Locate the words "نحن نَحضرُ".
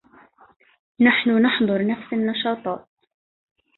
0.99-1.85